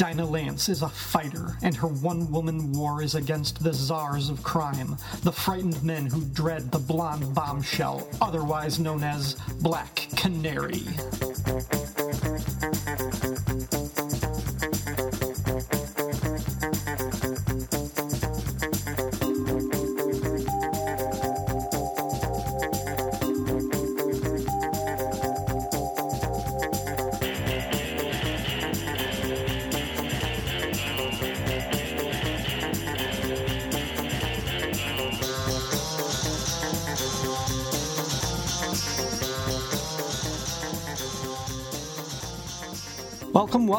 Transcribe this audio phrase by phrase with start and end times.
[0.00, 4.42] Dinah Lance is a fighter, and her one woman war is against the czars of
[4.42, 10.84] crime, the frightened men who dread the blonde bombshell, otherwise known as Black Canary.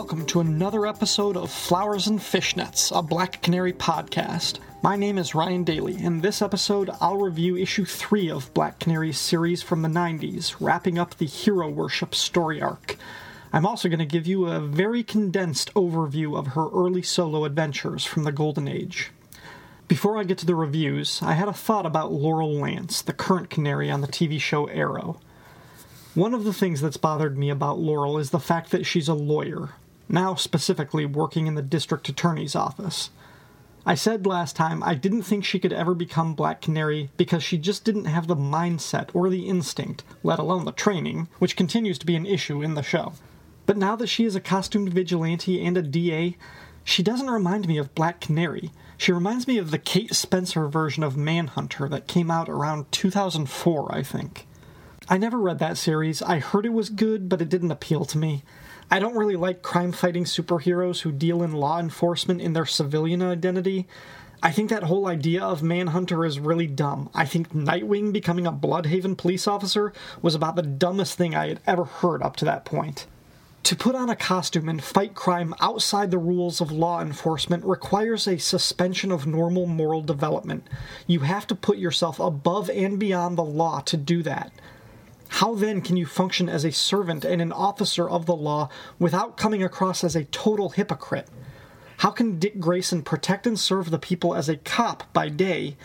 [0.01, 4.57] Welcome, to another episode of Flowers and Fishnets, a Black Canary podcast.
[4.81, 9.19] My name is Ryan Daly, and this episode I'll review issue 3 of Black Canary's
[9.19, 12.97] series from the 90s, wrapping up the hero worship story arc.
[13.53, 18.03] I'm also going to give you a very condensed overview of her early solo adventures
[18.03, 19.11] from the Golden Age.
[19.87, 23.51] Before I get to the reviews, I had a thought about Laurel Lance, the current
[23.51, 25.21] canary on the TV show Arrow.
[26.15, 29.13] One of the things that's bothered me about Laurel is the fact that she's a
[29.13, 29.69] lawyer,
[30.11, 33.09] now specifically working in the district attorney's office.
[33.85, 37.57] I said last time I didn't think she could ever become Black Canary because she
[37.57, 42.05] just didn't have the mindset or the instinct, let alone the training, which continues to
[42.05, 43.13] be an issue in the show.
[43.65, 46.37] But now that she is a costumed vigilante and a DA,
[46.83, 48.71] she doesn't remind me of Black Canary.
[48.97, 53.95] She reminds me of the Kate Spencer version of Manhunter that came out around 2004,
[53.95, 54.45] I think.
[55.09, 56.21] I never read that series.
[56.21, 58.43] I heard it was good, but it didn't appeal to me.
[58.93, 63.21] I don't really like crime fighting superheroes who deal in law enforcement in their civilian
[63.21, 63.87] identity.
[64.43, 67.09] I think that whole idea of Manhunter is really dumb.
[67.13, 71.61] I think Nightwing becoming a Blüdhaven police officer was about the dumbest thing I had
[71.65, 73.07] ever heard up to that point.
[73.63, 78.27] To put on a costume and fight crime outside the rules of law enforcement requires
[78.27, 80.67] a suspension of normal moral development.
[81.07, 84.51] You have to put yourself above and beyond the law to do that.
[85.35, 88.69] How then can you function as a servant and an officer of the law
[88.99, 91.29] without coming across as a total hypocrite?
[91.97, 95.77] How can Dick Grayson protect and serve the people as a cop by day,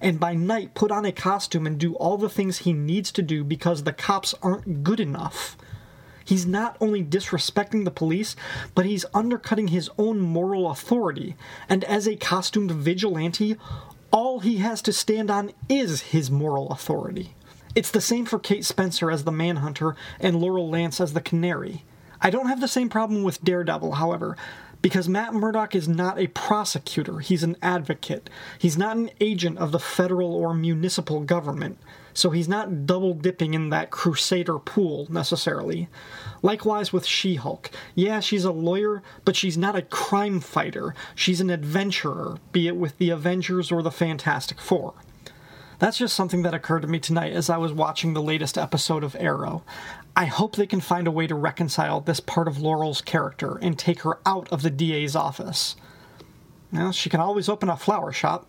[0.00, 3.22] and by night put on a costume and do all the things he needs to
[3.22, 5.58] do because the cops aren't good enough?
[6.24, 8.34] He's not only disrespecting the police,
[8.74, 11.36] but he's undercutting his own moral authority,
[11.68, 13.56] and as a costumed vigilante,
[14.10, 17.35] all he has to stand on is his moral authority.
[17.76, 21.84] It's the same for Kate Spencer as the Manhunter and Laurel Lance as the Canary.
[22.22, 24.34] I don't have the same problem with Daredevil, however,
[24.80, 28.30] because Matt Murdock is not a prosecutor, he's an advocate.
[28.58, 31.78] He's not an agent of the federal or municipal government,
[32.14, 35.90] so he's not double dipping in that crusader pool necessarily.
[36.40, 37.70] Likewise with She Hulk.
[37.94, 40.94] Yeah, she's a lawyer, but she's not a crime fighter.
[41.14, 44.94] She's an adventurer, be it with the Avengers or the Fantastic Four.
[45.78, 49.04] That's just something that occurred to me tonight as I was watching the latest episode
[49.04, 49.62] of Arrow.
[50.16, 53.78] I hope they can find a way to reconcile this part of Laurel's character and
[53.78, 55.76] take her out of the DA's office.
[56.72, 58.46] Well, she can always open a flower shop.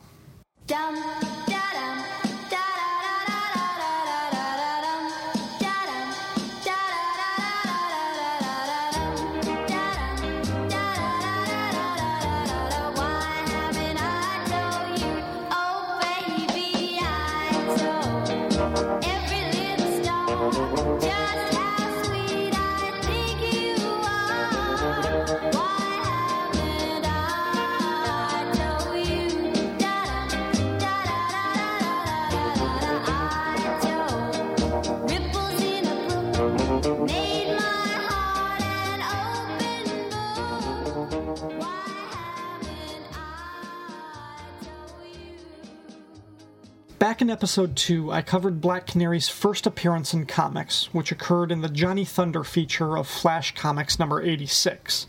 [47.17, 51.61] Back in episode 2, I covered Black Canary's first appearance in comics, which occurred in
[51.61, 55.07] the Johnny Thunder feature of Flash Comics number 86.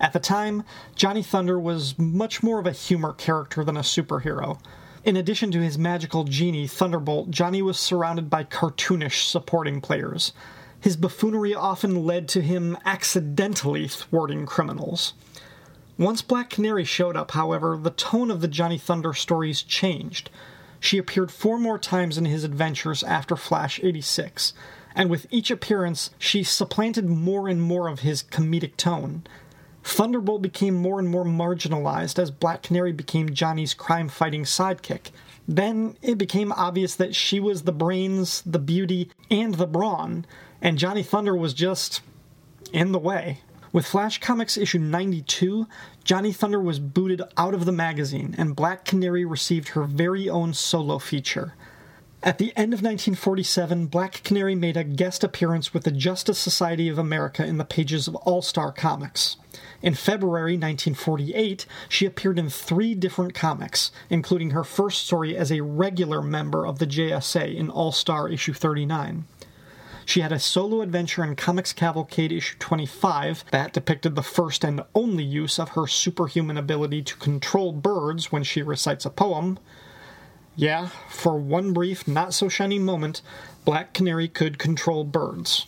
[0.00, 0.64] At the time,
[0.96, 4.58] Johnny Thunder was much more of a humor character than a superhero.
[5.04, 10.32] In addition to his magical genie, Thunderbolt, Johnny was surrounded by cartoonish supporting players.
[10.80, 15.14] His buffoonery often led to him accidentally thwarting criminals.
[15.96, 20.28] Once Black Canary showed up, however, the tone of the Johnny Thunder stories changed.
[20.86, 24.52] She appeared four more times in his adventures after Flash 86,
[24.94, 29.24] and with each appearance, she supplanted more and more of his comedic tone.
[29.82, 35.10] Thunderbolt became more and more marginalized as Black Canary became Johnny's crime fighting sidekick.
[35.48, 40.24] Then it became obvious that she was the brains, the beauty, and the brawn,
[40.62, 42.00] and Johnny Thunder was just
[42.72, 43.40] in the way.
[43.76, 45.66] With Flash Comics issue 92,
[46.02, 50.54] Johnny Thunder was booted out of the magazine, and Black Canary received her very own
[50.54, 51.52] solo feature.
[52.22, 56.88] At the end of 1947, Black Canary made a guest appearance with the Justice Society
[56.88, 59.36] of America in the pages of All Star Comics.
[59.82, 65.60] In February 1948, she appeared in three different comics, including her first story as a
[65.60, 69.26] regular member of the JSA in All Star issue 39.
[70.06, 74.82] She had a solo adventure in Comics Cavalcade issue 25 that depicted the first and
[74.94, 79.58] only use of her superhuman ability to control birds when she recites a poem.
[80.54, 83.20] Yeah, for one brief, not so shiny moment,
[83.64, 85.66] Black Canary could control birds.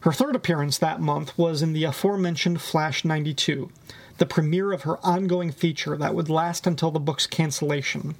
[0.00, 3.70] Her third appearance that month was in the aforementioned Flash 92,
[4.18, 8.14] the premiere of her ongoing feature that would last until the book's cancellation.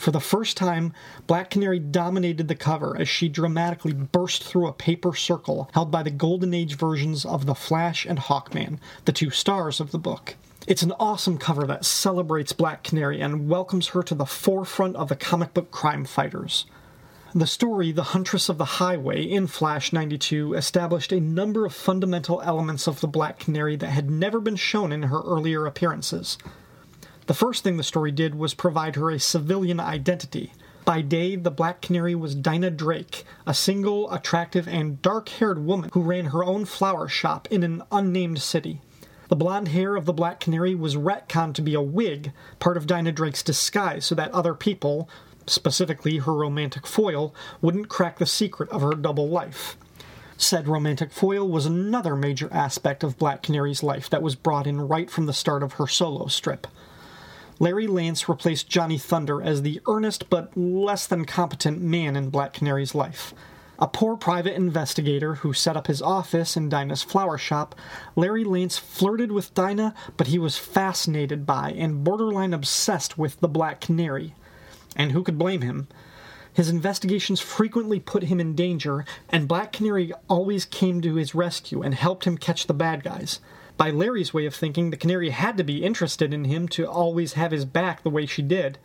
[0.00, 0.94] For the first time,
[1.26, 6.02] Black Canary dominated the cover as she dramatically burst through a paper circle held by
[6.02, 10.36] the Golden Age versions of The Flash and Hawkman, the two stars of the book.
[10.66, 15.10] It's an awesome cover that celebrates Black Canary and welcomes her to the forefront of
[15.10, 16.64] the comic book crime fighters.
[17.34, 22.40] The story, The Huntress of the Highway, in Flash 92, established a number of fundamental
[22.40, 26.38] elements of the Black Canary that had never been shown in her earlier appearances.
[27.30, 30.52] The first thing the story did was provide her a civilian identity.
[30.84, 35.90] By day, the Black Canary was Dinah Drake, a single, attractive, and dark haired woman
[35.92, 38.80] who ran her own flower shop in an unnamed city.
[39.28, 42.88] The blonde hair of the Black Canary was retconned to be a wig, part of
[42.88, 45.08] Dinah Drake's disguise, so that other people,
[45.46, 49.76] specifically her romantic foil, wouldn't crack the secret of her double life.
[50.36, 54.80] Said romantic foil was another major aspect of Black Canary's life that was brought in
[54.80, 56.66] right from the start of her solo strip.
[57.60, 62.54] Larry Lance replaced Johnny Thunder as the earnest but less than competent man in Black
[62.54, 63.34] Canary's life.
[63.78, 67.74] A poor private investigator who set up his office in Dinah's flower shop,
[68.16, 73.48] Larry Lance flirted with Dinah, but he was fascinated by and borderline obsessed with the
[73.48, 74.34] Black Canary.
[74.96, 75.86] And who could blame him?
[76.54, 81.82] His investigations frequently put him in danger, and Black Canary always came to his rescue
[81.82, 83.38] and helped him catch the bad guys.
[83.80, 87.32] By Larry's way of thinking, the canary had to be interested in him to always
[87.32, 88.76] have his back the way she did.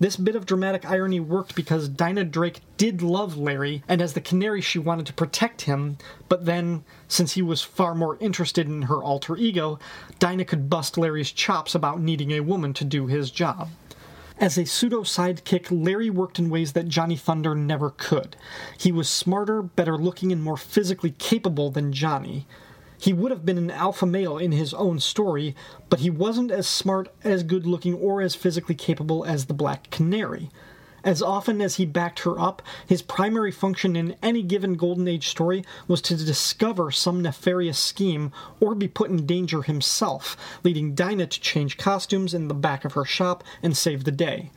[0.00, 4.20] This bit of dramatic irony worked because Dinah Drake did love Larry, and as the
[4.20, 5.96] canary, she wanted to protect him,
[6.28, 9.78] but then, since he was far more interested in her alter ego,
[10.18, 13.68] Dinah could bust Larry's chops about needing a woman to do his job.
[14.38, 18.34] As a pseudo sidekick, Larry worked in ways that Johnny Thunder never could.
[18.76, 22.44] He was smarter, better looking, and more physically capable than Johnny.
[23.02, 25.56] He would have been an alpha male in his own story,
[25.90, 29.90] but he wasn't as smart, as good looking, or as physically capable as the Black
[29.90, 30.50] Canary.
[31.02, 35.26] As often as he backed her up, his primary function in any given Golden Age
[35.26, 41.26] story was to discover some nefarious scheme or be put in danger himself, leading Dinah
[41.26, 44.52] to change costumes in the back of her shop and save the day.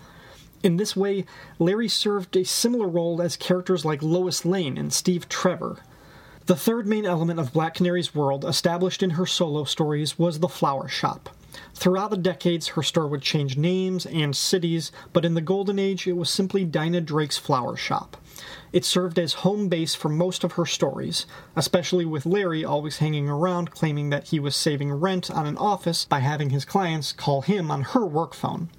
[0.62, 1.26] In this way,
[1.58, 5.80] Larry served a similar role as characters like Lois Lane and Steve Trevor.
[6.48, 10.48] The third main element of Black Canary's world, established in her solo stories, was the
[10.48, 11.30] flower shop.
[11.74, 16.06] Throughout the decades, her store would change names and cities, but in the Golden Age,
[16.06, 18.18] it was simply Dinah Drake's flower shop.
[18.72, 21.26] It served as home base for most of her stories,
[21.56, 26.06] especially with Larry always hanging around claiming that he was saving rent on an office
[26.06, 28.70] by having his clients call him on her work phone.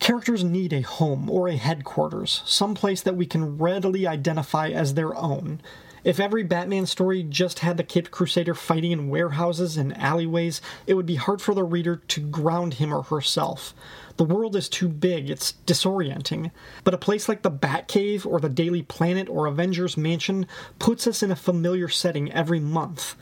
[0.00, 4.94] Characters need a home or a headquarters, some place that we can readily identify as
[4.94, 5.60] their own.
[6.06, 10.94] If every Batman story just had the Caped Crusader fighting in warehouses and alleyways, it
[10.94, 13.74] would be hard for the reader to ground him or herself.
[14.16, 16.52] The world is too big, it's disorienting.
[16.84, 20.46] But a place like the Batcave or the Daily Planet or Avengers Mansion
[20.78, 23.16] puts us in a familiar setting every month.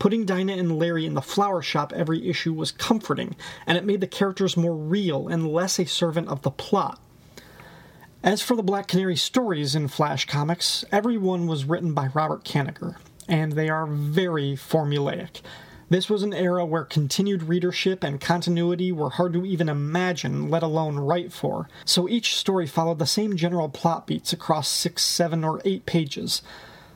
[0.00, 4.00] Putting Dinah and Larry in the flower shop every issue was comforting, and it made
[4.00, 6.98] the characters more real and less a servant of the plot.
[8.24, 12.42] As for the Black Canary stories in Flash Comics, every one was written by Robert
[12.42, 12.96] Kanigher,
[13.28, 15.42] and they are very formulaic.
[15.90, 20.62] This was an era where continued readership and continuity were hard to even imagine, let
[20.62, 25.44] alone write for, so each story followed the same general plot beats across six, seven,
[25.44, 26.40] or eight pages.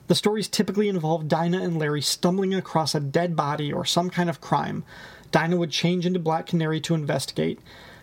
[0.06, 4.30] The stories typically involved Dinah and Larry stumbling across a dead body or some kind
[4.30, 4.82] of crime.
[5.30, 7.60] Dinah would change into Black Canary to investigate,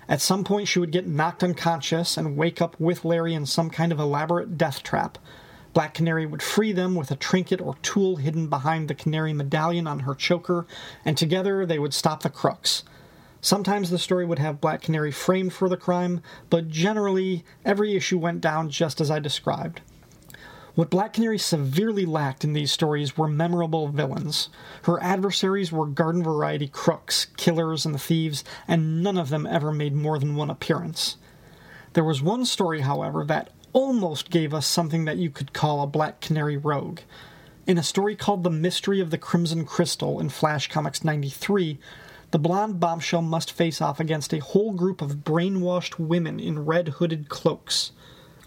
[0.08, 3.70] at some point, she would get knocked unconscious and wake up with Larry in some
[3.70, 5.18] kind of elaborate death trap.
[5.74, 9.88] Black Canary would free them with a trinket or tool hidden behind the canary medallion
[9.88, 10.66] on her choker,
[11.04, 12.84] and together they would stop the crooks.
[13.42, 18.18] Sometimes the story would have Black Canary framed for the crime, but generally, every issue
[18.18, 19.82] went down just as I described.
[20.76, 24.50] What Black Canary severely lacked in these stories were memorable villains.
[24.84, 29.96] Her adversaries were garden variety crooks, killers, and thieves, and none of them ever made
[29.96, 31.16] more than one appearance.
[31.94, 35.88] There was one story, however, that almost gave us something that you could call a
[35.88, 37.00] Black Canary rogue.
[37.66, 41.80] In a story called The Mystery of the Crimson Crystal in Flash Comics 93,
[42.32, 46.90] the blonde bombshell must face off against a whole group of brainwashed women in red
[46.90, 47.94] hooded cloaks.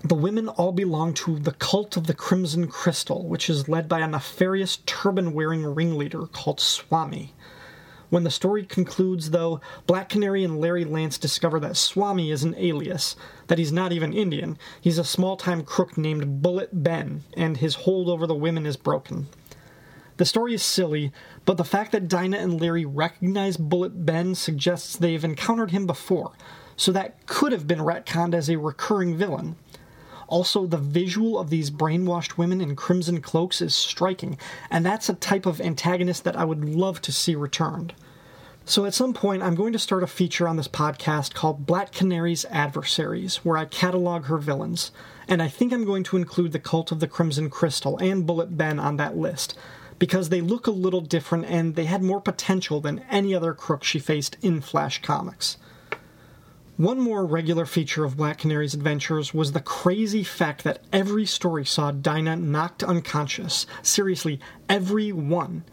[0.05, 3.99] The women all belong to the cult of the Crimson Crystal, which is led by
[3.99, 7.35] a nefarious turban wearing ringleader called Swami.
[8.09, 12.55] When the story concludes, though, Black Canary and Larry Lance discover that Swami is an
[12.57, 13.17] alias,
[13.49, 17.75] that he's not even Indian, he's a small time crook named Bullet Ben, and his
[17.75, 19.27] hold over the women is broken.
[20.17, 21.13] The story is silly,
[21.45, 26.33] but the fact that Dinah and Larry recognize Bullet Ben suggests they've encountered him before,
[26.77, 29.57] so that could have been retconned as a recurring villain.
[30.29, 34.39] Also, the visual of these brainwashed women in crimson cloaks is striking,
[34.71, 37.95] and that's a type of antagonist that I would love to see returned.
[38.67, 41.91] So, at some point, I'm going to start a feature on this podcast called Black
[41.91, 44.93] Canary's Adversaries, where I catalog her villains,
[45.27, 48.59] and I think I'm going to include the Cult of the Crimson Crystal and Bullet
[48.59, 49.57] Ben on that list,
[49.99, 53.83] because they look a little different and they had more potential than any other crook
[53.83, 55.57] she faced in Flash Comics.
[56.79, 61.67] One more regular feature of Black Canary's adventures was the crazy fact that every story
[61.67, 63.67] saw Dinah knocked unconscious.
[63.83, 65.65] Seriously, every one.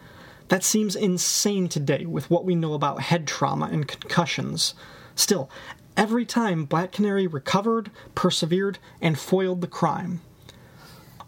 [0.48, 4.74] That seems insane today with what we know about head trauma and concussions.
[5.14, 5.48] Still,
[5.96, 10.22] every time Black Canary recovered, persevered, and foiled the crime.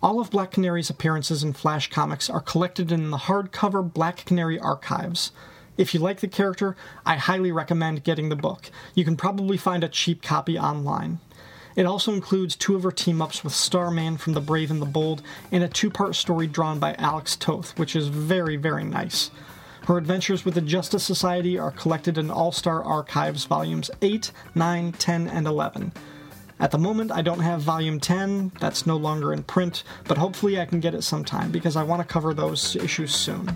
[0.02, 4.58] All of Black Canary's appearances in Flash Comics are collected in the hardcover Black Canary
[4.58, 5.32] archives.
[5.78, 8.72] If you like the character, I highly recommend getting the book.
[8.96, 11.20] You can probably find a cheap copy online.
[11.76, 14.88] It also includes two of her team ups with Starman from The Brave and the
[14.88, 19.30] Bold, and a two part story drawn by Alex Toth, which is very, very nice.
[19.86, 24.92] Her adventures with the Justice Society are collected in All Star Archives volumes 8, 9,
[24.94, 25.92] 10, and 11.
[26.60, 30.60] At the moment, I don't have volume 10, that's no longer in print, but hopefully
[30.60, 33.56] I can get it sometime because I want to cover those issues soon.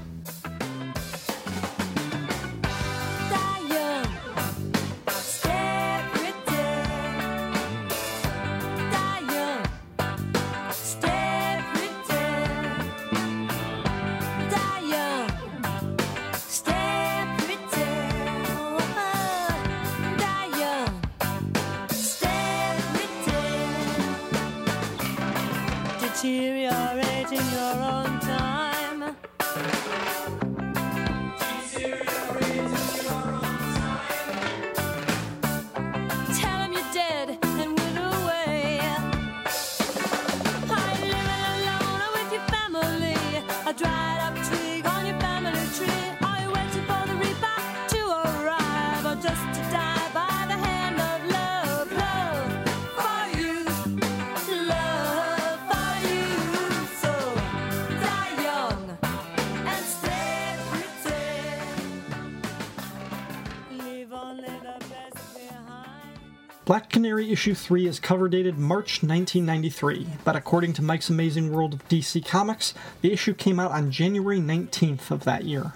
[67.02, 71.88] Canary issue 3 is cover dated March 1993, but according to Mike's Amazing World of
[71.88, 75.74] DC Comics, the issue came out on January 19th of that year.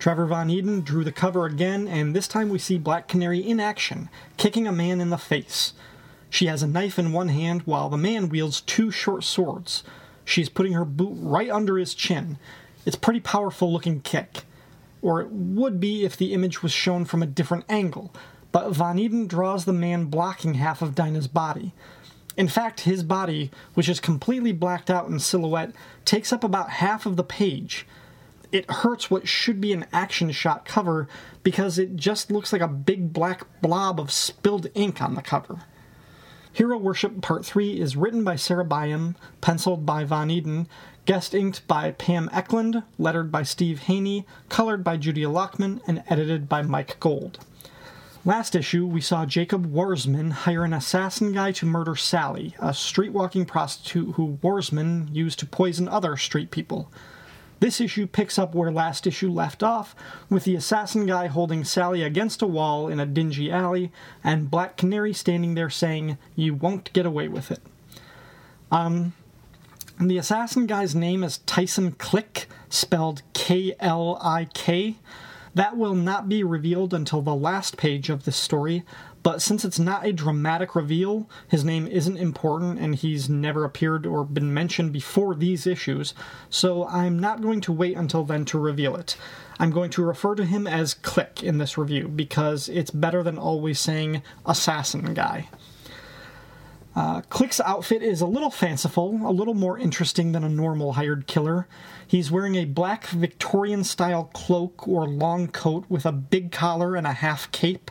[0.00, 3.60] Trevor Von Eeden drew the cover again, and this time we see Black Canary in
[3.60, 5.72] action, kicking a man in the face.
[6.28, 9.84] She has a knife in one hand while the man wields two short swords.
[10.24, 12.38] She's putting her boot right under his chin.
[12.84, 14.42] It's a pretty powerful looking kick.
[15.00, 18.12] Or it would be if the image was shown from a different angle,
[18.52, 21.72] but Von Eeden draws the man blocking half of Dinah's body.
[22.36, 25.72] In fact, his body, which is completely blacked out in silhouette,
[26.04, 27.86] takes up about half of the page.
[28.52, 31.08] It hurts what should be an action shot cover
[31.42, 35.60] because it just looks like a big black blob of spilled ink on the cover.
[36.52, 40.66] Hero Worship Part 3 is written by Sarah Byam, penciled by Von Eeden,
[41.04, 46.48] guest inked by Pam Eklund, lettered by Steve Haynie, colored by Judy Lockman, and edited
[46.48, 47.38] by Mike Gold.
[48.22, 53.46] Last issue, we saw Jacob Warsman hire an assassin guy to murder Sally, a street-walking
[53.46, 56.92] prostitute who Warsman used to poison other street people.
[57.60, 59.94] This issue picks up where last issue left off,
[60.28, 63.90] with the assassin guy holding Sally against a wall in a dingy alley,
[64.22, 67.62] and Black Canary standing there saying, You won't get away with it.
[68.70, 69.14] Um,
[69.98, 74.96] the assassin guy's name is Tyson Klik, spelled K L I K.
[75.54, 78.84] That will not be revealed until the last page of this story,
[79.22, 84.06] but since it's not a dramatic reveal, his name isn't important and he's never appeared
[84.06, 86.14] or been mentioned before these issues,
[86.48, 89.16] so I'm not going to wait until then to reveal it.
[89.58, 93.36] I'm going to refer to him as Click in this review because it's better than
[93.36, 95.48] always saying assassin guy.
[97.00, 101.26] Uh, Click's outfit is a little fanciful, a little more interesting than a normal hired
[101.26, 101.66] killer.
[102.06, 107.06] He's wearing a black Victorian style cloak or long coat with a big collar and
[107.06, 107.90] a half cape.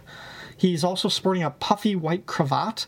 [0.55, 2.85] He's also sporting a puffy white cravat.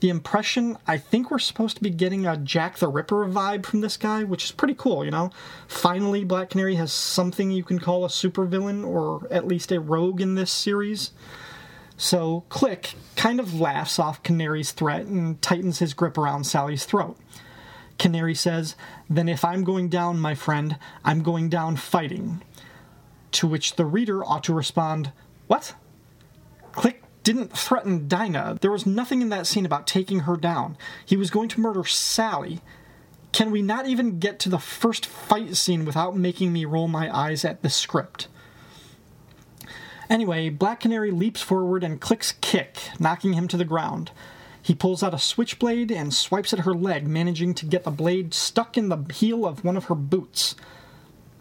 [0.00, 3.80] The impression, I think we're supposed to be getting a Jack the Ripper vibe from
[3.80, 5.30] this guy, which is pretty cool, you know?
[5.68, 10.20] Finally, Black Canary has something you can call a supervillain, or at least a rogue
[10.20, 11.12] in this series.
[12.02, 17.16] So Click kind of laughs off Canary's threat and tightens his grip around Sally's throat.
[17.96, 18.74] Canary says,
[19.08, 22.42] Then if I'm going down, my friend, I'm going down fighting.
[23.30, 25.12] To which the reader ought to respond,
[25.46, 25.76] What?
[26.72, 28.58] Click didn't threaten Dinah.
[28.60, 30.76] There was nothing in that scene about taking her down.
[31.06, 32.62] He was going to murder Sally.
[33.30, 37.16] Can we not even get to the first fight scene without making me roll my
[37.16, 38.26] eyes at the script?
[40.12, 44.10] Anyway, Black Canary leaps forward and clicks kick, knocking him to the ground.
[44.60, 48.34] He pulls out a switchblade and swipes at her leg, managing to get the blade
[48.34, 50.54] stuck in the heel of one of her boots.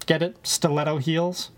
[0.06, 0.38] Get it?
[0.48, 1.51] Stiletto heels?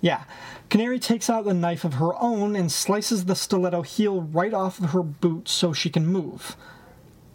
[0.00, 0.24] Yeah.
[0.70, 4.80] Canary takes out the knife of her own and slices the stiletto heel right off
[4.80, 6.56] of her boot so she can move.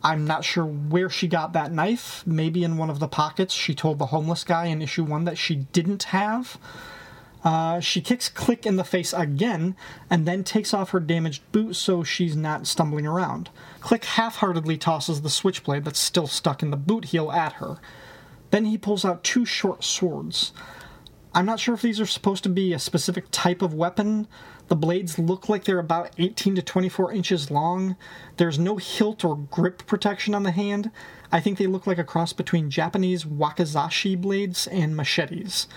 [0.03, 2.24] I'm not sure where she got that knife.
[2.25, 5.38] Maybe in one of the pockets she told the homeless guy in issue one that
[5.38, 6.58] she didn't have.
[7.43, 9.75] Uh, she kicks Click in the face again
[10.09, 13.50] and then takes off her damaged boot so she's not stumbling around.
[13.81, 17.79] Click half heartedly tosses the switchblade that's still stuck in the boot heel at her.
[18.51, 20.53] Then he pulls out two short swords.
[21.35, 24.27] I'm not sure if these are supposed to be a specific type of weapon.
[24.67, 27.95] The blades look like they're about 18 to 24 inches long.
[28.38, 30.91] There's no hilt or grip protection on the hand.
[31.31, 35.67] I think they look like a cross between Japanese wakizashi blades and machetes.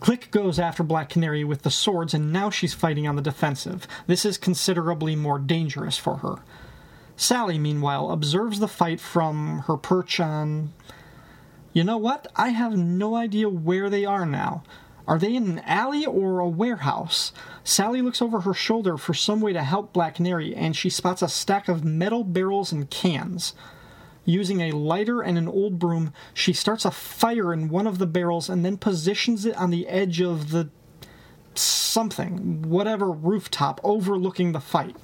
[0.00, 3.86] Click goes after Black Canary with the swords, and now she's fighting on the defensive.
[4.06, 6.36] This is considerably more dangerous for her.
[7.16, 10.72] Sally, meanwhile, observes the fight from her perch on.
[11.72, 12.28] You know what?
[12.36, 14.62] I have no idea where they are now.
[15.08, 17.32] Are they in an alley or a warehouse?
[17.64, 21.22] Sally looks over her shoulder for some way to help Black Canary, and she spots
[21.22, 23.54] a stack of metal barrels and cans.
[24.28, 28.06] Using a lighter and an old broom, she starts a fire in one of the
[28.06, 30.68] barrels and then positions it on the edge of the
[31.54, 34.94] something, whatever rooftop overlooking the fight.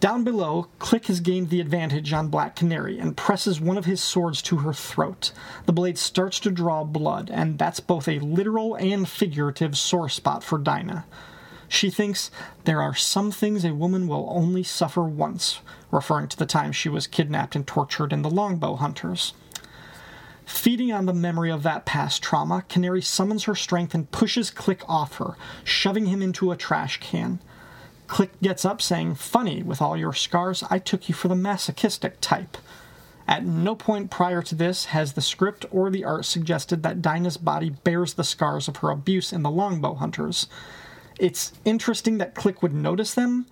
[0.00, 4.02] Down below, Click has gained the advantage on Black Canary and presses one of his
[4.02, 5.32] swords to her throat.
[5.64, 10.44] The blade starts to draw blood, and that's both a literal and figurative sore spot
[10.44, 11.06] for Dinah.
[11.68, 12.30] She thinks
[12.64, 16.88] there are some things a woman will only suffer once, referring to the time she
[16.88, 19.32] was kidnapped and tortured in the Longbow Hunters.
[20.44, 24.82] Feeding on the memory of that past trauma, Canary summons her strength and pushes Click
[24.88, 27.38] off her, shoving him into a trash can.
[28.06, 32.20] Click gets up, saying, Funny, with all your scars, I took you for the masochistic
[32.22, 32.56] type.
[33.28, 37.36] At no point prior to this has the script or the art suggested that Dinah's
[37.36, 40.46] body bears the scars of her abuse in the Longbow Hunters.
[41.18, 43.46] It's interesting that Click would notice them.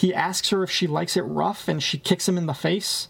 [0.00, 3.08] He asks her if she likes it rough, and she kicks him in the face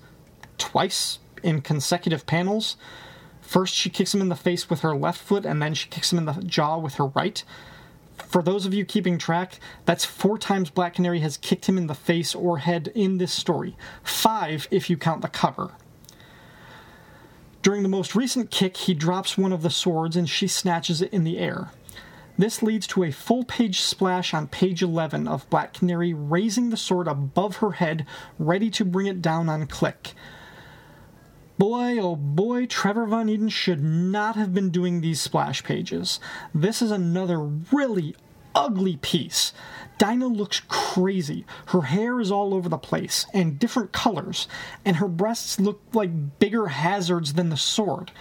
[0.59, 2.77] twice in consecutive panels.
[3.41, 6.13] First, she kicks him in the face with her left foot, and then she kicks
[6.13, 7.45] him in the jaw with her right.
[8.17, 11.87] For those of you keeping track, that's four times Black Canary has kicked him in
[11.87, 13.77] the face or head in this story.
[14.03, 15.75] Five if you count the cover.
[17.63, 21.13] During the most recent kick, he drops one of the swords and she snatches it
[21.13, 21.71] in the air.
[22.41, 26.77] This leads to a full page splash on page 11 of Black Canary raising the
[26.79, 28.07] sword above her head,
[28.39, 30.15] ready to bring it down on Click.
[31.59, 36.19] Boy, oh boy, Trevor Von Eeden should not have been doing these splash pages.
[36.55, 38.17] This is another really
[38.55, 39.53] ugly piece.
[39.99, 41.45] Dinah looks crazy.
[41.67, 44.49] Her hair is all over the place and different colors,
[44.83, 48.13] and her breasts look like bigger hazards than the sword.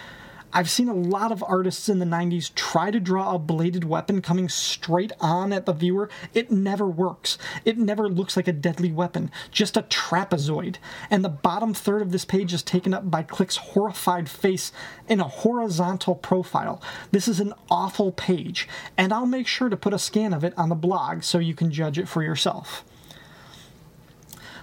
[0.52, 4.20] I've seen a lot of artists in the 90s try to draw a bladed weapon
[4.20, 6.10] coming straight on at the viewer.
[6.34, 7.38] It never works.
[7.64, 10.76] It never looks like a deadly weapon, just a trapezoid.
[11.08, 14.72] And the bottom third of this page is taken up by Click's horrified face
[15.08, 16.82] in a horizontal profile.
[17.12, 20.54] This is an awful page, and I'll make sure to put a scan of it
[20.56, 22.84] on the blog so you can judge it for yourself.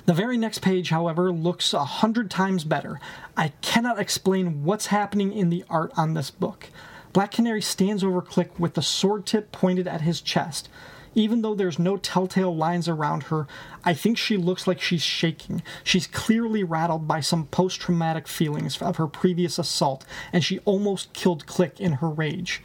[0.07, 2.97] The very next page, however, looks a hundred times better.
[3.35, 6.69] I cannot explain what's happening in the art on this book.
[7.11, 10.69] Black Canary stands over Click with the sword tip pointed at his chest.
[11.13, 13.47] Even though there's no telltale lines around her,
[13.83, 15.61] I think she looks like she's shaking.
[15.83, 21.11] She's clearly rattled by some post traumatic feelings of her previous assault, and she almost
[21.11, 22.63] killed Click in her rage.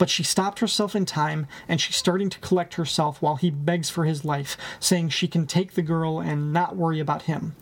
[0.00, 3.90] But she stopped herself in time, and she's starting to collect herself while he begs
[3.90, 7.54] for his life, saying she can take the girl and not worry about him.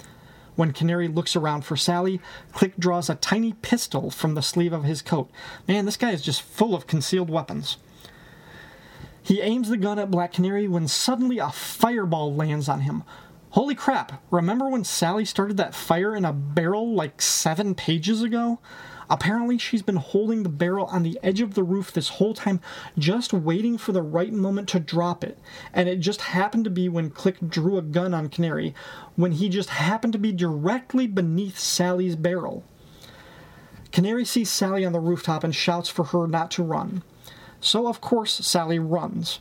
[0.54, 2.20] When Canary looks around for Sally,
[2.52, 5.28] Click draws a tiny pistol from the sleeve of his coat.
[5.66, 7.76] Man, this guy is just full of concealed weapons.
[9.20, 13.02] He aims the gun at Black Canary when suddenly a fireball lands on him.
[13.50, 18.60] Holy crap, remember when Sally started that fire in a barrel like seven pages ago?
[19.10, 22.60] Apparently, she's been holding the barrel on the edge of the roof this whole time,
[22.98, 25.38] just waiting for the right moment to drop it.
[25.72, 28.74] And it just happened to be when Click drew a gun on Canary,
[29.16, 32.64] when he just happened to be directly beneath Sally's barrel.
[33.92, 37.02] Canary sees Sally on the rooftop and shouts for her not to run.
[37.60, 39.40] So, of course, Sally runs.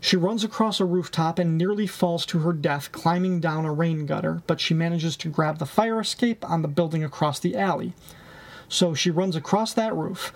[0.00, 4.06] She runs across a rooftop and nearly falls to her death climbing down a rain
[4.06, 7.94] gutter, but she manages to grab the fire escape on the building across the alley.
[8.68, 10.32] So she runs across that roof.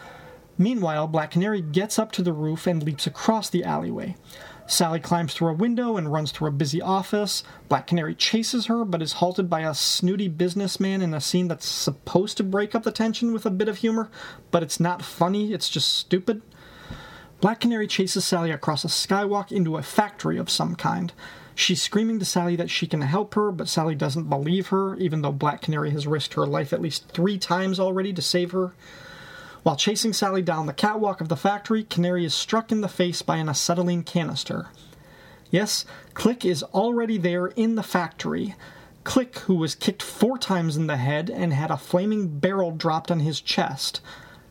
[0.59, 4.16] Meanwhile, Black Canary gets up to the roof and leaps across the alleyway.
[4.66, 7.42] Sally climbs through a window and runs through a busy office.
[7.68, 11.66] Black Canary chases her, but is halted by a snooty businessman in a scene that's
[11.66, 14.11] supposed to break up the tension with a bit of humor,
[14.51, 16.42] but it's not funny, it's just stupid.
[17.40, 21.12] Black Canary chases Sally across a skywalk into a factory of some kind.
[21.55, 25.23] She's screaming to Sally that she can help her, but Sally doesn't believe her, even
[25.23, 28.73] though Black Canary has risked her life at least three times already to save her.
[29.62, 33.23] While chasing Sally down the catwalk of the factory, Canary is struck in the face
[33.23, 34.69] by an acetylene canister.
[35.51, 35.85] Yes,
[36.15, 38.55] Click is already there in the factory.
[39.05, 43.11] Click, who was kicked four times in the head and had a flaming barrel dropped
[43.11, 44.01] on his chest.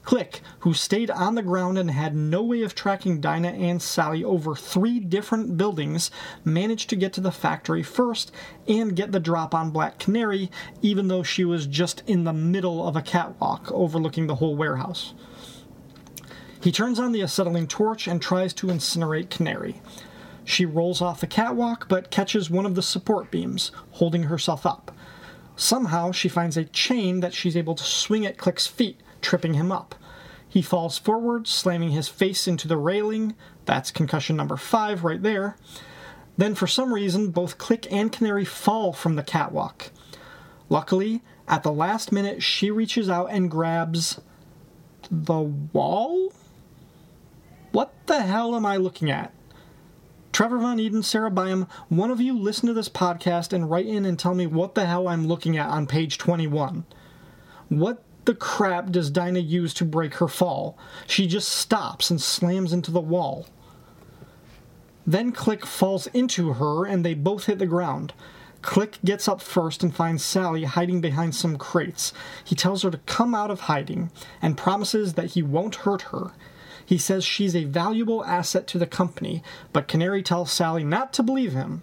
[0.03, 4.23] Click, who stayed on the ground and had no way of tracking Dinah and Sally
[4.23, 6.09] over three different buildings,
[6.43, 8.31] managed to get to the factory first
[8.67, 10.49] and get the drop on Black Canary,
[10.81, 15.13] even though she was just in the middle of a catwalk overlooking the whole warehouse.
[16.61, 19.81] He turns on the acetylene torch and tries to incinerate Canary.
[20.43, 24.91] She rolls off the catwalk but catches one of the support beams, holding herself up.
[25.55, 29.71] Somehow she finds a chain that she's able to swing at Click's feet tripping him
[29.71, 29.95] up.
[30.47, 33.35] He falls forward, slamming his face into the railing.
[33.65, 35.55] That's concussion number five right there.
[36.37, 39.91] Then, for some reason, both Click and Canary fall from the catwalk.
[40.69, 44.19] Luckily, at the last minute, she reaches out and grabs
[45.11, 46.33] the wall?
[47.71, 49.33] What the hell am I looking at?
[50.31, 54.05] Trevor Von Eeden, Sarah Byam, one of you listen to this podcast and write in
[54.05, 56.85] and tell me what the hell I'm looking at on page 21.
[57.67, 60.77] What the crap does Dinah use to break her fall?
[61.05, 63.45] She just stops and slams into the wall.
[65.05, 68.13] Then Click falls into her and they both hit the ground.
[68.61, 72.13] Click gets up first and finds Sally hiding behind some crates.
[72.45, 76.31] He tells her to come out of hiding and promises that he won't hurt her.
[76.85, 81.23] He says she's a valuable asset to the company, but Canary tells Sally not to
[81.23, 81.81] believe him.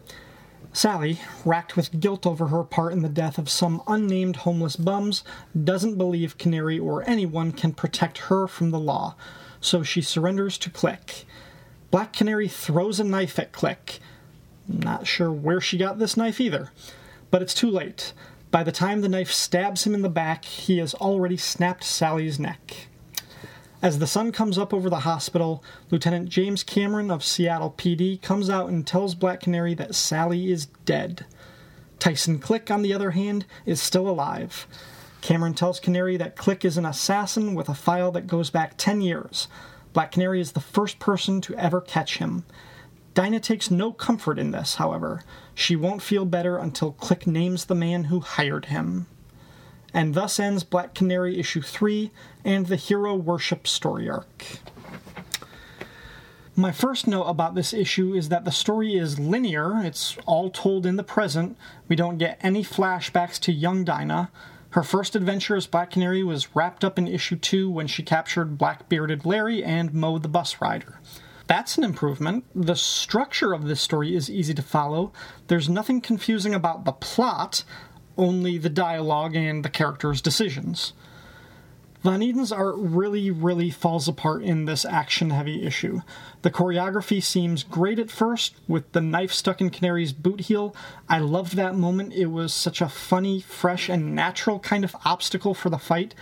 [0.72, 5.24] Sally, racked with guilt over her part in the death of some unnamed homeless bums,
[5.64, 9.16] doesn't believe Canary or anyone can protect her from the law,
[9.60, 11.24] so she surrenders to Click.
[11.90, 13.98] Black Canary throws a knife at Click.
[14.68, 16.70] Not sure where she got this knife either,
[17.30, 18.12] but it's too late.
[18.50, 22.38] By the time the knife stabs him in the back, he has already snapped Sally's
[22.38, 22.87] neck.
[23.80, 28.50] As the sun comes up over the hospital, Lieutenant James Cameron of Seattle PD comes
[28.50, 31.26] out and tells Black Canary that Sally is dead.
[32.00, 34.66] Tyson Click, on the other hand, is still alive.
[35.20, 39.00] Cameron tells Canary that Click is an assassin with a file that goes back 10
[39.00, 39.46] years.
[39.92, 42.44] Black Canary is the first person to ever catch him.
[43.14, 45.22] Dinah takes no comfort in this, however.
[45.54, 49.06] She won't feel better until Click names the man who hired him.
[49.94, 52.10] And thus ends Black Canary issue 3
[52.44, 54.44] and the hero worship story arc.
[56.54, 60.86] My first note about this issue is that the story is linear, it's all told
[60.86, 61.56] in the present.
[61.86, 64.32] We don't get any flashbacks to young Dinah.
[64.70, 68.58] Her first adventure as Black Canary was wrapped up in issue 2 when she captured
[68.58, 71.00] Black Bearded Larry and Mo the Bus Rider.
[71.46, 72.44] That's an improvement.
[72.54, 75.12] The structure of this story is easy to follow.
[75.46, 77.64] There's nothing confusing about the plot,
[78.18, 80.92] only the dialogue and the characters' decisions.
[82.02, 86.00] Von Eeden's art really, really falls apart in this action heavy issue.
[86.42, 90.76] The choreography seems great at first, with the knife stuck in Canary's boot heel.
[91.08, 92.12] I loved that moment.
[92.12, 96.14] It was such a funny, fresh, and natural kind of obstacle for the fight.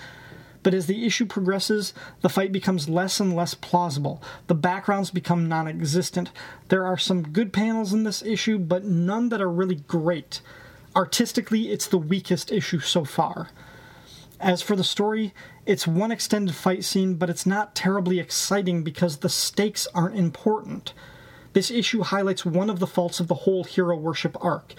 [0.63, 4.21] but as the issue progresses, the fight becomes less and less plausible.
[4.49, 6.31] The backgrounds become non existent.
[6.71, 10.41] There are some good panels in this issue, but none that are really great.
[10.97, 13.51] Artistically, it's the weakest issue so far.
[14.41, 15.35] As for the story,
[15.67, 20.95] it's one extended fight scene, but it's not terribly exciting because the stakes aren't important.
[21.53, 24.75] This issue highlights one of the faults of the whole hero worship arc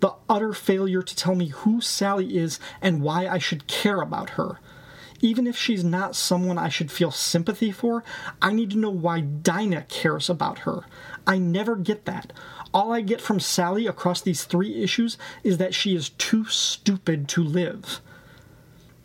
[0.00, 4.30] the utter failure to tell me who Sally is and why I should care about
[4.30, 4.58] her.
[5.20, 8.02] Even if she's not someone I should feel sympathy for,
[8.42, 10.82] I need to know why Dinah cares about her.
[11.24, 12.32] I never get that.
[12.74, 17.28] All I get from Sally across these three issues is that she is too stupid
[17.28, 18.00] to live.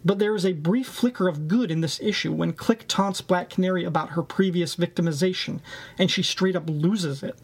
[0.06, 3.50] But there is a brief flicker of good in this issue when Click taunts Black
[3.50, 5.60] Canary about her previous victimization,
[5.98, 7.38] and she straight up loses it.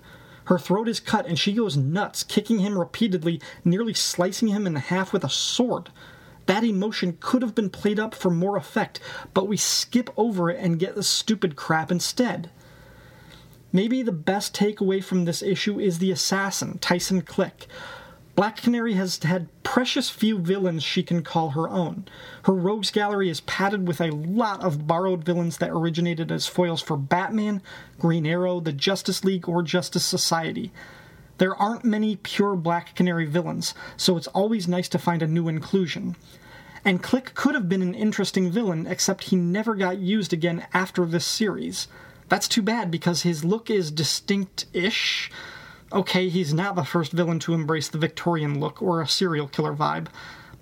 [0.45, 4.75] Her throat is cut and she goes nuts, kicking him repeatedly, nearly slicing him in
[4.75, 5.89] half with a sword.
[6.45, 8.99] That emotion could have been played up for more effect,
[9.33, 12.49] but we skip over it and get the stupid crap instead.
[13.75, 17.65] Maybe the best takeaway from this issue is the assassin, Tyson Click.
[18.35, 22.05] Black Canary has had precious few villains she can call her own.
[22.43, 26.83] Her rogues gallery is padded with a lot of borrowed villains that originated as foils
[26.83, 27.63] for Batman,
[27.97, 30.71] Green Arrow, the Justice League, or Justice Society.
[31.39, 35.47] There aren't many pure Black Canary villains, so it's always nice to find a new
[35.47, 36.15] inclusion.
[36.85, 41.07] And Click could have been an interesting villain, except he never got used again after
[41.07, 41.87] this series.
[42.29, 45.29] That's too bad because his look is distinct ish
[45.93, 49.75] Okay, he's not the first villain to embrace the Victorian look or a serial killer
[49.75, 50.07] vibe,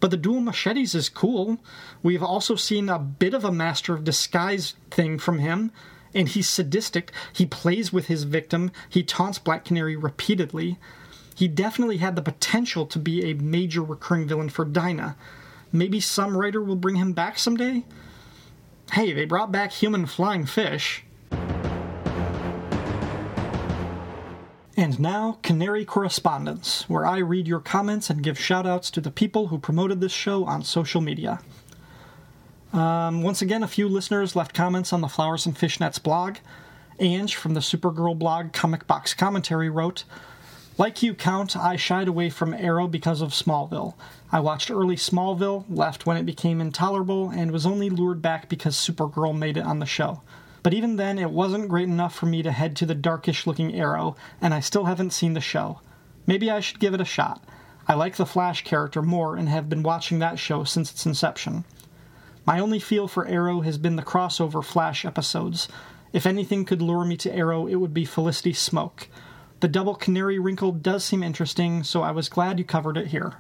[0.02, 1.64] but the dual machetes is cool.
[2.04, 5.72] We've also seen a bit of a master of disguise thing from him,
[6.14, 7.14] and he's sadistic.
[7.32, 10.78] He plays with his victim, he taunts Black Canary repeatedly.
[11.34, 15.16] He definitely had the potential to be a major recurring villain for Dinah.
[15.72, 17.86] Maybe some writer will bring him back someday?
[18.92, 21.06] Hey, they brought back human flying fish.
[24.82, 29.50] And now, Canary Correspondence, where I read your comments and give shoutouts to the people
[29.50, 31.40] who promoted this show on social media.
[32.74, 36.38] Um, once again, a few listeners left comments on the Flowers and Fishnets blog.
[37.00, 40.04] Anj from the Supergirl blog Comic Box Commentary wrote,
[40.80, 43.94] like you, Count, I shied away from Arrow because of Smallville.
[44.32, 48.76] I watched early Smallville, left when it became intolerable, and was only lured back because
[48.76, 50.22] Supergirl made it on the show.
[50.64, 53.74] But even then, it wasn't great enough for me to head to the darkish looking
[53.74, 55.80] Arrow, and I still haven't seen the show.
[56.28, 57.44] Maybe I should give it a shot.
[57.88, 61.66] I like the Flash character more and have been watching that show since its inception.
[62.46, 65.68] My only feel for Arrow has been the crossover Flash episodes.
[66.14, 69.08] If anything could lure me to Arrow, it would be Felicity Smoak.
[69.62, 73.36] The double canary wrinkle does seem interesting, so I was glad you covered it here.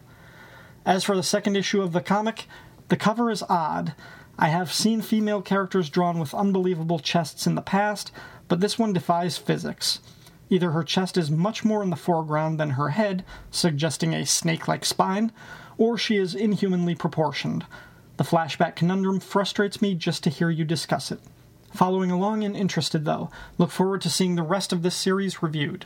[0.85, 2.47] As for the second issue of the comic,
[2.89, 3.93] the cover is odd.
[4.41, 8.11] I have seen female characters drawn with unbelievable chests in the past,
[8.47, 9.99] but this one defies physics.
[10.49, 14.67] Either her chest is much more in the foreground than her head, suggesting a snake
[14.67, 15.31] like spine,
[15.77, 17.67] or she is inhumanly proportioned.
[18.17, 21.19] The flashback conundrum frustrates me just to hear you discuss it.
[21.75, 23.29] Following along and interested, though.
[23.59, 25.85] Look forward to seeing the rest of this series reviewed.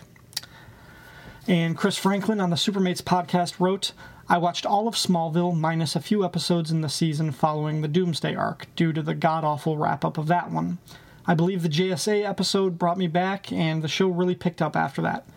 [1.45, 3.91] And Chris Franklin on the Supermates podcast wrote,
[4.27, 8.33] I watched all of Smallville minus a few episodes in the season following the Doomsday
[8.33, 10.79] arc due to the god awful wrap up of that one.
[11.27, 15.03] I believe the JSA episode brought me back, and the show really picked up after
[15.03, 15.27] that.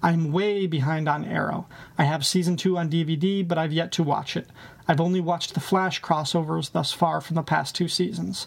[0.00, 1.66] I'm way behind on Arrow.
[1.98, 4.46] I have season 2 on DVD, but I've yet to watch it.
[4.86, 8.46] I've only watched the Flash crossovers thus far from the past two seasons.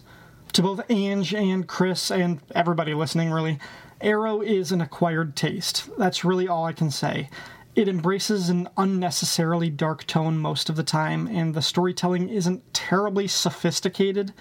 [0.54, 3.58] To both Anj and Chris, and everybody listening really,
[4.00, 5.90] Arrow is an acquired taste.
[5.98, 7.28] That's really all I can say.
[7.80, 13.26] It embraces an unnecessarily dark tone most of the time, and the storytelling isn't terribly
[13.26, 14.34] sophisticated.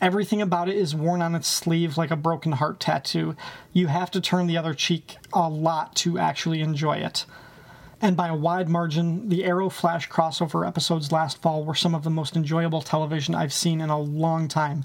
[0.00, 3.34] Everything about it is worn on its sleeve like a broken heart tattoo.
[3.72, 7.26] You have to turn the other cheek a lot to actually enjoy it.
[8.00, 12.04] And by a wide margin, the Arrow Flash crossover episodes last fall were some of
[12.04, 14.84] the most enjoyable television I've seen in a long time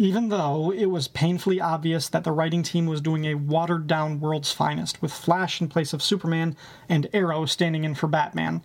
[0.00, 4.18] even though it was painfully obvious that the writing team was doing a watered down
[4.18, 6.56] world's finest, with Flash in place of Superman
[6.88, 8.62] and Arrow standing in for Batman.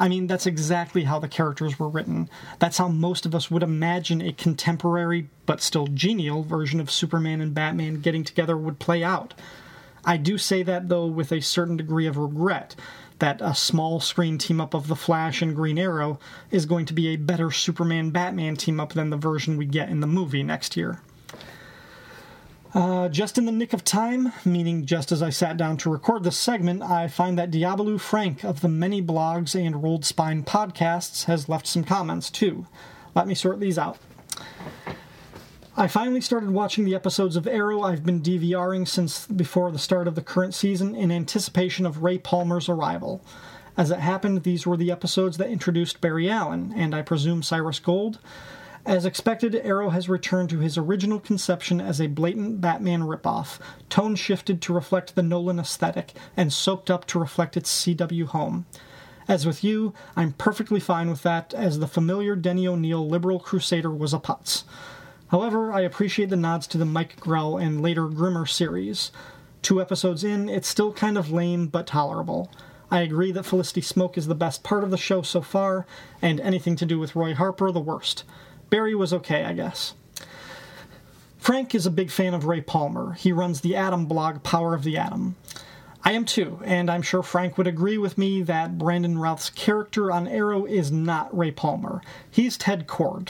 [0.00, 2.28] I mean, that's exactly how the characters were written.
[2.58, 7.40] That's how most of us would imagine a contemporary, but still genial, version of Superman
[7.40, 9.34] and Batman getting together would play out.
[10.04, 12.74] I do say that, though, with a certain degree of regret
[13.22, 16.18] that a small screen team up of The Flash and Green Arrow
[16.50, 19.88] is going to be a better Superman Batman team up than the version we get
[19.88, 21.00] in the movie next year.
[22.74, 26.24] Uh, just in the nick of time, meaning just as I sat down to record
[26.24, 31.26] this segment, I find that Diabolu Frank of the many blogs and Rolled Spine podcasts
[31.26, 32.66] has left some comments too.
[33.14, 33.98] Let me sort these out.
[35.74, 40.06] I finally started watching the episodes of Arrow I've been DVRing since before the start
[40.06, 43.24] of the current season in anticipation of Ray Palmer's arrival.
[43.74, 47.78] As it happened, these were the episodes that introduced Barry Allen, and I presume Cyrus
[47.78, 48.18] Gold.
[48.84, 53.58] As expected, Arrow has returned to his original conception as a blatant Batman ripoff,
[53.88, 58.66] tone shifted to reflect the Nolan aesthetic, and soaked up to reflect its CW home.
[59.26, 63.90] As with you, I'm perfectly fine with that, as the familiar Denny O'Neil liberal crusader
[63.90, 64.64] was a putz.
[65.32, 69.10] However, I appreciate the nods to the Mike Grell and later Grimmer series.
[69.62, 72.52] Two episodes in, it's still kind of lame but tolerable.
[72.90, 75.86] I agree that Felicity Smoak is the best part of the show so far,
[76.20, 78.24] and anything to do with Roy Harper the worst.
[78.68, 79.94] Barry was okay, I guess.
[81.38, 83.14] Frank is a big fan of Ray Palmer.
[83.14, 85.36] He runs the Atom blog, Power of the Atom.
[86.04, 90.10] I am too, and I'm sure Frank would agree with me that Brandon Routh's character
[90.10, 92.02] on Arrow is not Ray Palmer.
[92.28, 93.28] He's Ted Kord.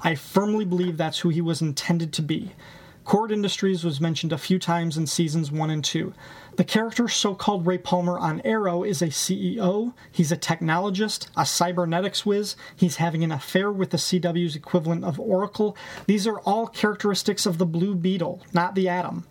[0.00, 2.52] I firmly believe that's who he was intended to be.
[3.04, 6.14] Kord Industries was mentioned a few times in seasons 1 and 2.
[6.56, 11.44] The character so called Ray Palmer on Arrow is a CEO, he's a technologist, a
[11.44, 15.76] cybernetics whiz, he's having an affair with the CW's equivalent of Oracle.
[16.06, 19.26] These are all characteristics of the Blue Beetle, not the Atom.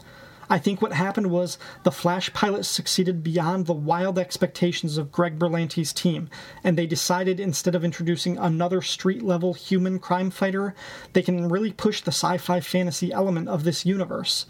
[0.54, 5.40] I think what happened was the Flash pilot succeeded beyond the wild expectations of Greg
[5.40, 6.30] Berlanti's team,
[6.64, 10.76] and they decided instead of introducing another street level human crime fighter,
[11.14, 14.46] they can really push the sci fi fantasy element of this universe.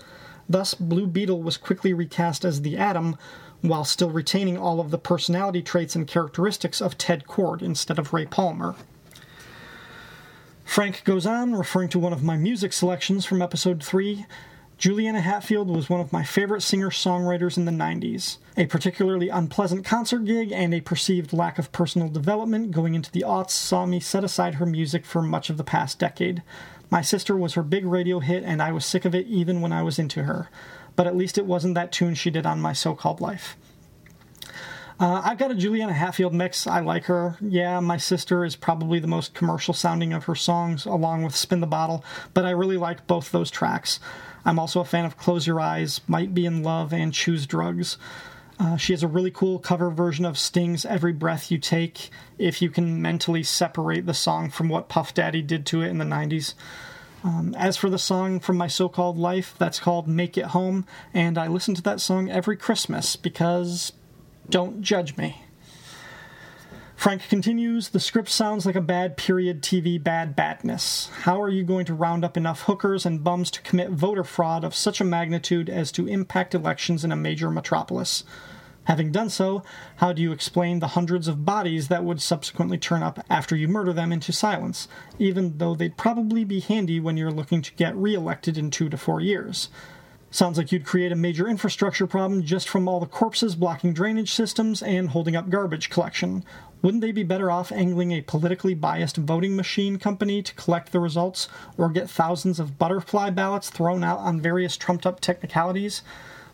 [0.49, 3.15] Thus, Blue Beetle was quickly recast as the Atom,
[3.61, 8.11] while still retaining all of the personality traits and characteristics of Ted Kord instead of
[8.11, 8.75] Ray Palmer.
[10.65, 14.25] Frank goes on, referring to one of my music selections from episode 3
[14.83, 18.35] Juliana Hatfield was one of my favorite singer songwriters in the 90s.
[18.57, 23.23] A particularly unpleasant concert gig and a perceived lack of personal development going into the
[23.25, 26.43] aughts saw me set aside her music for much of the past decade.
[26.89, 29.71] My sister was her big radio hit, and I was sick of it even when
[29.71, 30.49] I was into her.
[30.97, 33.55] But at least it wasn't that tune she did on My So Called Life.
[35.03, 36.65] Uh, I've got a Juliana Hatfield mix.
[36.65, 37.35] I like her.
[37.41, 41.59] Yeah, my sister is probably the most commercial sounding of her songs, along with Spin
[41.59, 43.99] the Bottle, but I really like both those tracks.
[44.45, 47.97] I'm also a fan of Close Your Eyes, Might Be in Love, and Choose Drugs.
[48.57, 52.61] Uh, she has a really cool cover version of Sting's Every Breath You Take, if
[52.61, 56.05] you can mentally separate the song from what Puff Daddy did to it in the
[56.05, 56.53] 90s.
[57.25, 60.85] Um, as for the song from my so called life, that's called Make It Home,
[61.13, 63.91] and I listen to that song every Christmas because
[64.49, 65.43] don't judge me.
[66.95, 71.09] Frank continues The script sounds like a bad period TV bad badness.
[71.23, 74.63] How are you going to round up enough hookers and bums to commit voter fraud
[74.63, 78.23] of such a magnitude as to impact elections in a major metropolis?
[78.85, 79.63] Having done so,
[79.97, 83.67] how do you explain the hundreds of bodies that would subsequently turn up after you
[83.67, 84.87] murder them into silence,
[85.19, 88.87] even though they'd probably be handy when you're looking to get re elected in two
[88.87, 89.69] to four years?
[90.33, 94.33] Sounds like you'd create a major infrastructure problem just from all the corpses blocking drainage
[94.33, 96.43] systems and holding up garbage collection.
[96.81, 100.99] Wouldn't they be better off angling a politically biased voting machine company to collect the
[100.99, 106.01] results or get thousands of butterfly ballots thrown out on various trumped up technicalities?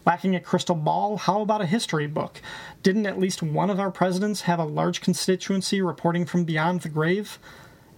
[0.05, 2.41] Lacking a crystal ball, how about a history book?
[2.83, 6.89] Didn't at least one of our presidents have a large constituency reporting from beyond the
[6.89, 7.39] grave?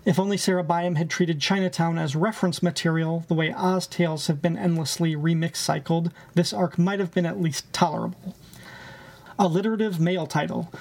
[0.04, 4.42] If only Sarah Byam had treated Chinatown as reference material, the way Oz tales have
[4.42, 8.36] been endlessly remix cycled, this arc might have been at least tolerable.
[9.38, 10.72] Alliterative male title.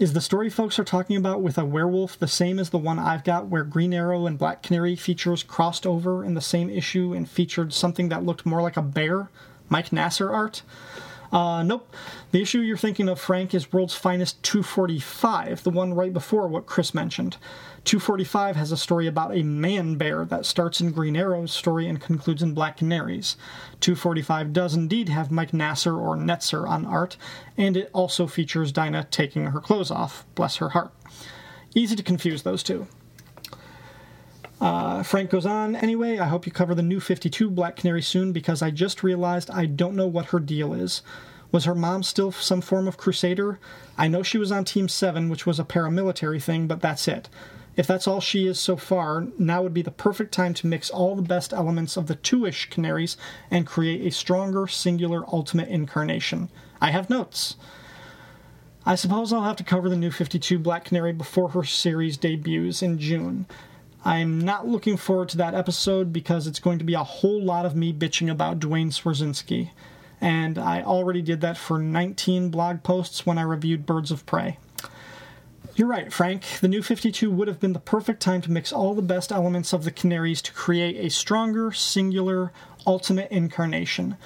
[0.00, 2.98] Is the story folks are talking about with a werewolf the same as the one
[2.98, 7.14] I've got where Green Arrow and Black Canary features crossed over in the same issue
[7.14, 9.30] and featured something that looked more like a bear?
[9.68, 10.62] Mike Nasser art?
[11.32, 11.94] Uh, nope.
[12.32, 16.66] The issue you're thinking of, Frank, is World's Finest 245, the one right before what
[16.66, 17.36] Chris mentioned.
[17.84, 22.00] 245 has a story about a man bear that starts in Green Arrow's story and
[22.00, 23.36] concludes in Black Canary's.
[23.80, 27.18] 245 does indeed have Mike Nasser or Netzer on art,
[27.58, 30.92] and it also features Dinah taking her clothes off, bless her heart.
[31.74, 32.86] Easy to confuse those two.
[34.60, 38.32] Uh, Frank goes on, anyway, I hope you cover the new 52 Black Canary soon
[38.32, 41.02] because I just realized I don't know what her deal is.
[41.52, 43.60] Was her mom still some form of crusader?
[43.98, 47.28] I know she was on Team 7, which was a paramilitary thing, but that's it.
[47.76, 50.90] If that's all she is so far, now would be the perfect time to mix
[50.90, 53.16] all the best elements of the two-ish canaries
[53.50, 56.50] and create a stronger, singular, ultimate incarnation.
[56.80, 57.56] I have notes.
[58.86, 62.82] I suppose I'll have to cover the new 52 Black Canary before her series debuts
[62.82, 63.46] in June.
[64.04, 67.64] I'm not looking forward to that episode because it's going to be a whole lot
[67.64, 69.70] of me bitching about Duane Swierczynski.
[70.20, 74.58] And I already did that for 19 blog posts when I reviewed Birds of Prey.
[75.76, 76.44] You're right, Frank.
[76.60, 79.72] The new 52 would have been the perfect time to mix all the best elements
[79.72, 82.52] of the Canaries to create a stronger, singular,
[82.86, 84.16] ultimate incarnation.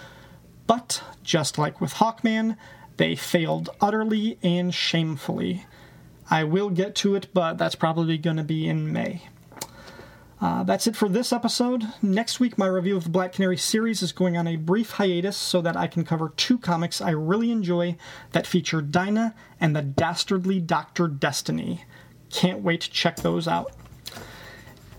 [0.66, 2.58] But, just like with Hawkman,
[2.98, 5.64] they failed utterly and shamefully.
[6.28, 9.22] I will get to it, but that's probably going to be in May.
[10.40, 11.84] Uh, that's it for this episode.
[12.00, 15.36] Next week, my review of the Black Canary series is going on a brief hiatus
[15.36, 17.96] so that I can cover two comics I really enjoy
[18.32, 21.08] that feature Dinah and the Dastardly Dr.
[21.08, 21.84] Destiny.
[22.30, 23.72] Can't wait to check those out.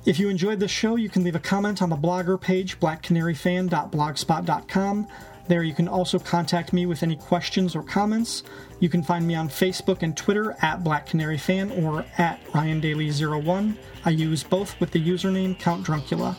[0.06, 5.08] If you enjoyed this show, you can leave a comment on the blogger page, blackcanaryfan.blogspot.com.
[5.50, 8.44] There you can also contact me with any questions or comments.
[8.80, 12.80] You can find me on Facebook and Twitter at Black Canary Fan or at Ryan
[12.80, 13.76] Daly01.
[14.06, 16.36] I use both with the username Count Druncula.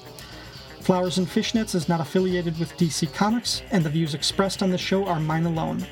[0.82, 4.78] Flowers and Fishnets is not affiliated with DC Comics, and the views expressed on the
[4.78, 5.84] show are mine alone.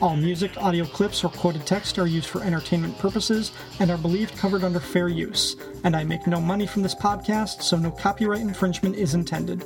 [0.00, 4.38] All music, audio clips, or quoted text are used for entertainment purposes and are believed
[4.38, 5.54] covered under fair use.
[5.84, 9.62] And I make no money from this podcast, so no copyright infringement is intended.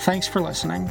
[0.00, 0.90] Thanks for listening.